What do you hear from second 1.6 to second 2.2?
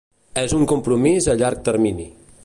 termini.